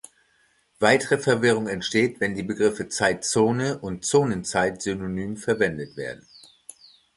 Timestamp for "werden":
5.95-6.25